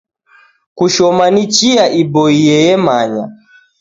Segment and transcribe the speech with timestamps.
[0.77, 3.23] Kushoma ni chia iboiye yemanya.